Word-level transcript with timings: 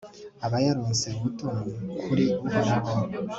aba 0.45 0.57
yaronse 0.65 1.07
ubutoni 1.17 1.71
kuri 2.03 2.25
uhoraho 2.47 2.93